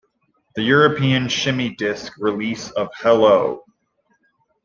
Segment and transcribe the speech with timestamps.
[0.55, 3.63] The European Shimmy Disc release of Hell-O!